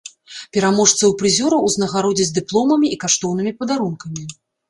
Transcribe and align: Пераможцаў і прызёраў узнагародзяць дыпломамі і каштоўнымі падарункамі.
Пераможцаў 0.55 1.11
і 1.13 1.17
прызёраў 1.21 1.67
узнагародзяць 1.67 2.35
дыпломамі 2.39 2.87
і 2.95 2.99
каштоўнымі 3.05 3.51
падарункамі. 3.59 4.27